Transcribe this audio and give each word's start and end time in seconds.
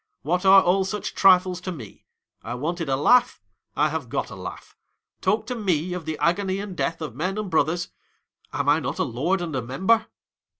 What 0.23 0.47
are 0.47 0.63
all 0.63 0.83
such 0.83 1.13
trifles 1.13 1.61
to 1.61 1.71
me 1.71 2.07
1 2.41 2.51
I 2.51 2.55
wanted 2.55 2.89
a 2.89 2.95
laugh; 2.95 3.39
I 3.75 3.89
have 3.89 4.09
got 4.09 4.31
a 4.31 4.35
laugh. 4.35 4.75
Talk 5.21 5.45
to 5.45 5.53
me 5.53 5.93
of 5.93 6.05
the 6.05 6.17
agony 6.17 6.57
and 6.57 6.75
death 6.75 7.01
of 7.03 7.13
men 7.15 7.37
and 7.37 7.51
brothers! 7.51 7.89
Am 8.51 8.67
I 8.67 8.79
not 8.79 8.97
a 8.97 9.03
Lord 9.03 9.43
and 9.43 9.55
a 9.55 9.61
Member 9.61 10.07